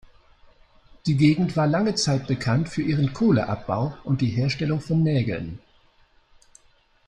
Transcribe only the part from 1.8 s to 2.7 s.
Zeit bekannt